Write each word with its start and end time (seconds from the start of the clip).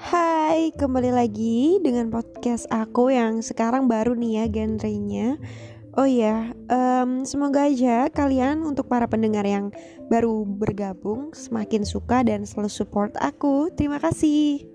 Hai, 0.00 0.72
kembali 0.80 1.12
lagi 1.12 1.76
dengan 1.84 2.08
podcast 2.08 2.64
aku 2.72 3.12
yang 3.12 3.44
sekarang 3.44 3.84
baru 3.84 4.16
nih 4.16 4.40
ya 4.40 4.44
genrenya. 4.48 5.36
Oh 5.92 6.08
ya, 6.08 6.56
um, 6.72 7.28
semoga 7.28 7.68
aja 7.68 8.08
kalian 8.08 8.64
untuk 8.64 8.88
para 8.88 9.04
pendengar 9.04 9.44
yang 9.44 9.68
baru 10.08 10.48
bergabung 10.48 11.36
semakin 11.36 11.84
suka 11.84 12.24
dan 12.24 12.48
selalu 12.48 12.72
support 12.72 13.12
aku. 13.20 13.68
Terima 13.76 14.00
kasih. 14.00 14.69